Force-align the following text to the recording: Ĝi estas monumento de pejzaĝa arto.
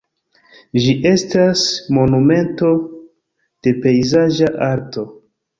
Ĝi 0.85 0.95
estas 1.09 1.65
monumento 1.99 2.71
de 3.67 3.75
pejzaĝa 3.85 4.51
arto. 4.71 5.07